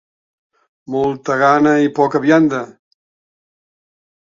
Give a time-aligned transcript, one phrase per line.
[0.95, 2.65] Molta gana i poca vianda.